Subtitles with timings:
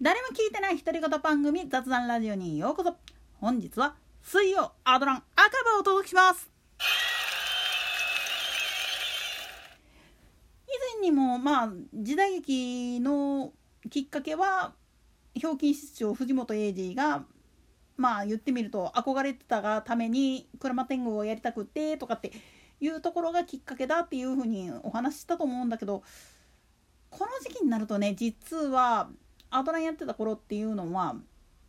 [0.00, 2.94] 誰も聞いてない独り言番組雑談ラジオにようこそ。
[3.40, 5.24] 本日は水曜アドラン赤
[5.72, 6.48] 羽をお届けします。
[10.68, 13.52] 以前にもまあ時代劇の
[13.90, 14.72] きっかけは
[15.34, 17.24] ひょうきん室長藤本英二が
[17.96, 22.30] まあ言ってみると憧れてたがために鞍馬天狗をやりたくてとかって
[22.80, 26.04] いうところがきっかけだっていうふうにお話ししたと思うんだけど
[27.10, 29.08] この時期になるとね実は
[29.50, 31.16] アドランやってた頃っていうのは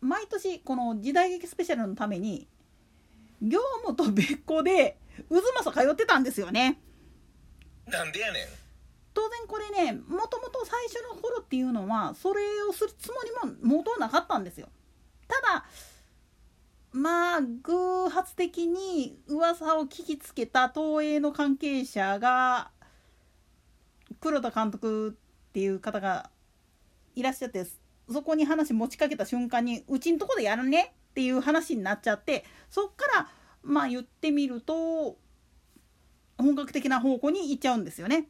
[0.00, 2.48] 毎年この時代劇スペシャルのために
[3.40, 4.98] 業務と別個で
[5.28, 6.80] 渦政通ってたんですよね。
[7.86, 8.46] なんでやねん
[9.14, 14.68] 当然これねもともと最初の頃っていうのはそれをするつもりも元なかったんですよ。
[15.28, 15.64] ただ
[16.92, 22.70] まあ偶発的に噂を聞きつけた東映の関係者が
[24.20, 26.30] 黒田監督っていう方が
[27.14, 27.66] いらっしゃって
[28.10, 33.28] そこに話持ちかけた瞬間にうちんとこでやるねっていう話になっちゃってそっから
[33.62, 35.16] まあ言ってみると
[36.38, 38.26] 本格的な方向に行っちゃうんですよね。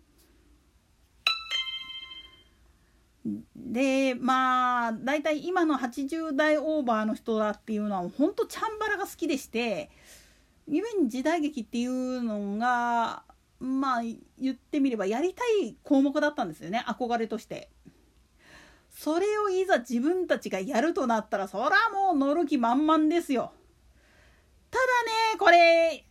[3.55, 9.91] でまあ大体今の80代オーバーの人だっていうのは本当チャンバラが好きでして
[10.67, 13.23] ゆえに時代劇っていうのが
[13.61, 14.03] まあ
[14.41, 17.71] 言ってみればやりたい項目だったんですよね憧れとして。
[18.93, 23.53] それをいざ自分たちがやるとなったらそらもう乗る気満々ですよ。
[24.71, 24.85] ただ
[25.35, 26.07] ねこれ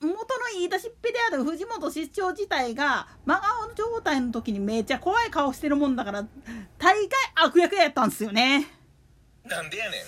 [0.00, 0.24] 元の
[0.54, 6.26] 言い出しっぺである藤本室長自体が真顔状態の時にめっちゃ怖い顔してるもんだから
[6.78, 8.66] 大概悪役やったんですよね。
[9.44, 10.00] なんでやねん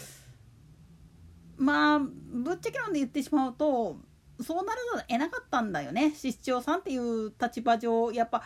[1.56, 3.96] まあぶっちゃけなんで言ってしまうと
[4.40, 8.42] そうなると得なかったんだよね室長さんっていう立場上やっぱ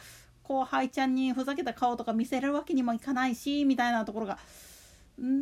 [0.48, 4.38] 後輩ちゃんにふざけた顔とか見せるわけにもいかないしみたいなところが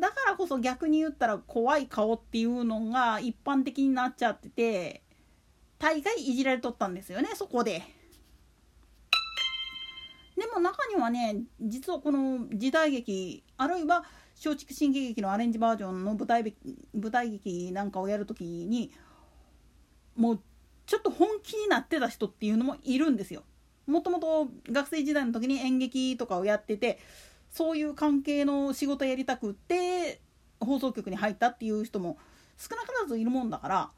[0.00, 5.02] だからこそ逆に言ったら怖い顔っていうのが一般的になっちゃってて
[5.78, 7.82] 大概いじられとったんですよねそこで。
[10.36, 14.04] でも中にはね実はこの時代劇あるいは
[14.36, 16.54] 松竹新喜劇のアレンジバージョンの舞台
[16.94, 18.92] 舞台劇なんかをやる時に
[20.14, 20.40] もう
[20.84, 23.44] ちょっと本気になってた人っていうのもいるんですよ。
[23.86, 26.98] もともと学生時代の時に演劇とかをやってて
[27.50, 30.20] そういう関係の仕事やりたくって
[30.60, 32.18] 放送局に入ったっていう人も
[32.56, 33.90] 少なからずいるもんだから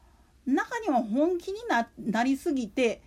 [0.45, 1.59] 中には本気に
[1.97, 3.01] なりすぎて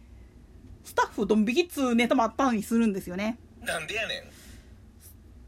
[0.84, 3.38] スタッフドン引きっつうネタもあったりするんですよね。
[3.60, 4.22] なんでやねん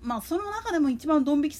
[0.00, 1.56] まあその中でも一番ドン引き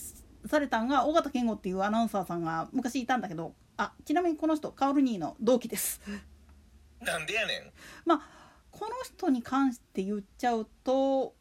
[0.47, 6.01] されたんが尾形健吾っていうアナウンサーさんが昔いたんだけどあちなみにこの人カオルニーの同期です。
[7.01, 7.73] なんでやねん
[8.05, 8.44] まあ
[8.79, 11.35] この人に関して言っちゃうと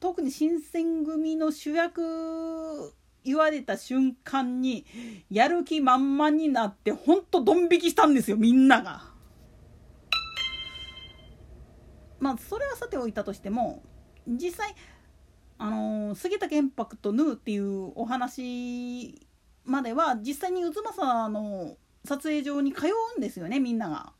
[0.00, 2.94] 特に新選組の主役
[3.24, 4.86] 言われた瞬間に
[5.30, 9.02] やる気満々になってほんとドン引きしたんですよみんなが。
[12.20, 13.82] まあそれはさておいたとしても
[14.26, 14.74] 実際
[15.58, 19.20] あの杉田玄白とヌーっていうお話
[19.64, 24.12] までは実際に渦政の撮影場に通うんですよねみんなが。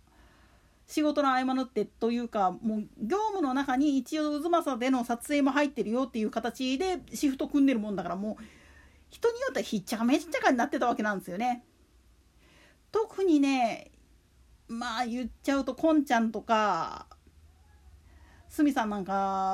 [0.87, 8.45] 仕事の合間縫ってというかもう業務の中に一応渦政での撮影も入ってるよっていう形でシフト組んでるもんだからもう
[9.11, 11.65] 人によってはひっちゃかめっちゃかになってたわけなんですよね。
[12.93, 13.91] 特にね
[14.69, 17.07] まあ言っちゃうとこんちゃんとか
[18.49, 19.13] すみさんなんか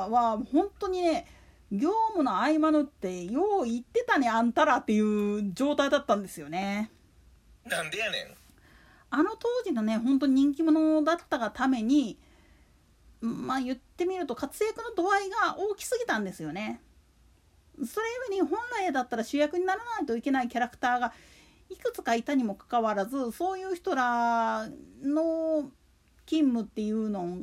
[0.09, 1.25] は本当にね
[1.71, 6.91] 業務の合間縫ってよう言ってたねあんたらっていう状態だったんですよね。
[7.65, 8.42] なんでやねん
[9.15, 12.17] あの当時のね本当に人気者だったがために
[13.21, 16.81] まあ言ってみると活躍の度合いが大きすぎたんですよね。
[17.85, 21.13] それゆえに本来だったら主役にならないといけないキャラクターが
[21.69, 24.67] いくつかいたにもかかわらずそういう人ら
[25.03, 25.69] の
[26.25, 27.37] 勤務っていうの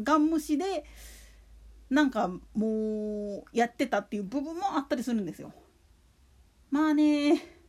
[0.00, 0.84] がん虫で
[1.90, 5.52] なんかもうやってたっていう部分もあったりするんですよ。
[6.70, 7.61] まあね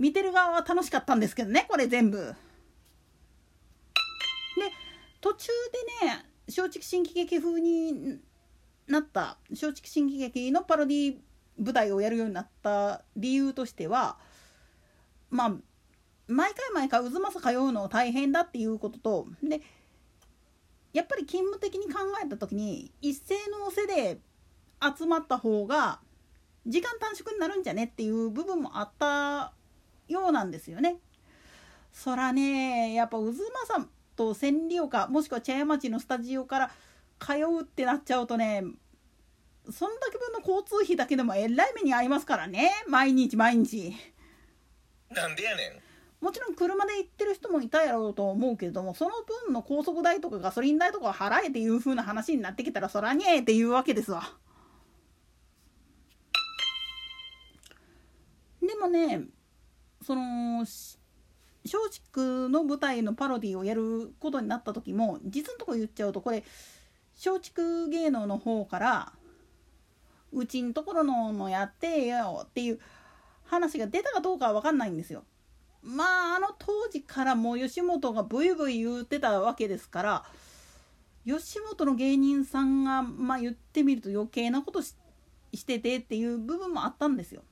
[0.00, 2.18] 見てる側は楽しかったんですけどねこれ全部。
[2.18, 2.34] で
[5.20, 5.48] 途中
[6.00, 8.18] でね松竹新喜劇風に
[8.88, 11.16] なった松竹新喜劇のパロディ
[11.58, 14.16] 舞台をやるようになった理由としては
[15.28, 15.52] まあ
[16.28, 19.60] 毎回毎回渦政通うの大変だっていうこととで
[20.94, 24.18] やっぱり勤務的に考えた時に一斉のせで
[24.82, 26.00] 集まった方が
[26.66, 29.52] 時間短縮になるんじゃねっていう部分もあった
[30.10, 30.96] ようなんですよね。
[31.92, 36.70] そらねやっぱ渦政と千里丘もしくは茶屋町のスタジオから
[37.18, 38.62] 通うってなっちゃうとね
[39.70, 42.70] そんだけ分の交通費だけでもえらい目に遭いますからね。
[42.88, 43.94] 毎日毎日。
[45.10, 46.24] なんでやねん。
[46.24, 54.22] もちろん車で行ってる人もいたやろうと思うけれどもその分の高速代とかガソリン代とかを払えっていう風な話になってきたらそらにえっていうわけですわ。
[58.60, 59.22] でもね
[60.02, 60.98] その松
[62.12, 66.42] 竹の舞台のパロディをやることになった時も実のとこ言っちゃうとこれ
[67.14, 69.12] 松竹芸能の方から
[70.32, 72.80] うちんところののやってよっていう
[73.44, 75.24] 話が出たかどうかは分かんないんですよ。
[75.82, 80.24] まああの当時からもう吉本がブイブイ言ってたわけですから
[81.26, 84.94] 吉本の芸人さんが、まあ、言ってみると余計なことし
[85.66, 87.42] ててっていう部分もあったんですよ。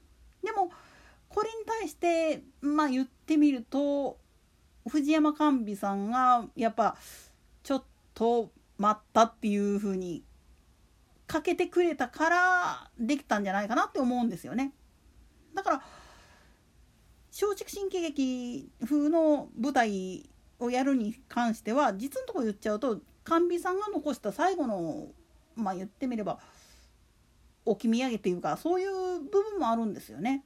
[0.43, 0.71] でも
[1.39, 4.19] これに対してまあ言ってみると
[4.89, 6.97] 藤山寛美さんがやっぱ
[7.63, 10.25] ちょっと待ったっていう風に
[11.29, 14.73] かけてくれたからできたんじゃないかなって思うんですよね。
[15.55, 15.83] だから
[17.31, 25.07] 松竹新喜劇風の舞台をやるに関しては実のところ言っちゃうと甘美さんが残した最後の
[25.55, 26.41] まあ言ってみれば
[27.65, 30.43] 置き土産っていうかそういう部分もあるんですよね。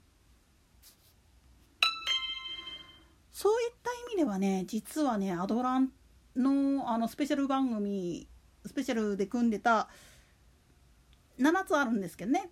[3.33, 5.91] そういった意味ではね実はねアドラン
[6.37, 8.29] のあのスペシャル番組
[8.67, 9.89] スペシャルで組んでた
[11.39, 12.51] 7つあるんですけどね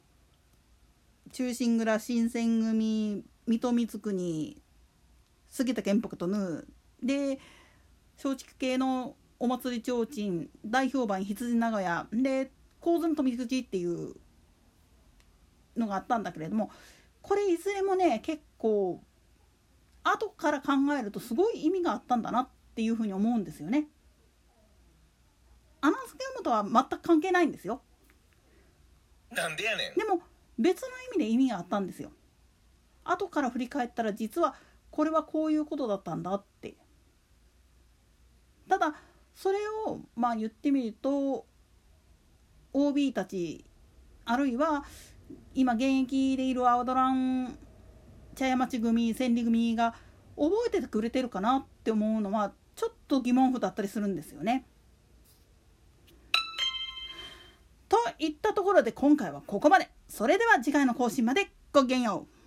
[1.32, 4.62] 「忠臣蔵新選組水戸光圀
[5.50, 6.66] 杉田玄白とヌー」
[7.06, 7.38] で
[8.22, 12.50] 松竹系のお祭り提灯大評判羊長屋で
[12.80, 14.14] 構図の富口っていう
[15.76, 16.70] のがあったんだけれども
[17.22, 19.02] これいずれもね結構
[20.04, 23.88] 後から考えるとすごい意味があったんだなっていうふうに思うんですよね。
[25.80, 27.82] アナウンスゲームとは全く関係ないんですよ。
[29.30, 30.20] なんでやねんでも
[30.58, 32.10] 別の意味で意味があったんですよ。
[33.04, 34.54] 後から振り返ったら実は
[34.90, 36.74] これはこういうことだったんだって。
[38.68, 38.94] ただ
[39.34, 41.46] それをまあ言ってみると
[42.72, 43.64] OB たち
[44.24, 44.84] あるいは
[45.54, 47.58] 今現役でいるアウドラン
[48.34, 49.94] 茶屋町組千里組が
[50.36, 54.64] 覚えててくれてるかなって思うのはちょっと疑問符だったりするんですよね。
[57.88, 59.90] といったところで今回はここまで。
[60.08, 62.39] それでは次回の更新までごきげんよう。